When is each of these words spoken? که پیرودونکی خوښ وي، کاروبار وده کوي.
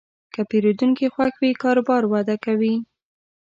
که 0.33 0.41
پیرودونکی 0.49 1.07
خوښ 1.15 1.33
وي، 1.41 1.51
کاروبار 1.63 2.03
وده 2.07 2.35
کوي. 2.45 2.75